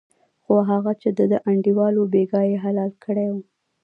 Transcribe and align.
خو 0.43 0.53
هغه 0.71 0.91
چې 1.01 1.09
دده 1.19 1.37
انډیوال 1.49 1.93
و 1.97 2.09
بېګا 2.13 2.41
یې 2.51 2.57
حلال 2.63 2.91
کړی 3.03 3.27
و. 3.33 3.37